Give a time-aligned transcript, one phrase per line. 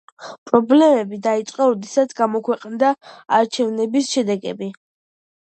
[0.51, 2.91] პრობლემები დაიწყო, როდესაც გამოქვეყნდა
[3.41, 4.73] არჩევნების შედეგები.